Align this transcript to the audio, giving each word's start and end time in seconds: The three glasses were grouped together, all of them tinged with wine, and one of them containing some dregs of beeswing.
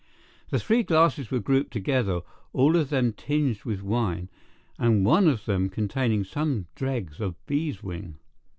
The 0.49 0.57
three 0.57 0.81
glasses 0.81 1.29
were 1.29 1.37
grouped 1.37 1.71
together, 1.71 2.21
all 2.53 2.75
of 2.75 2.89
them 2.89 3.13
tinged 3.13 3.63
with 3.65 3.83
wine, 3.83 4.29
and 4.79 5.05
one 5.05 5.27
of 5.27 5.45
them 5.45 5.69
containing 5.69 6.23
some 6.23 6.65
dregs 6.75 7.19
of 7.21 7.35
beeswing. 7.45 8.17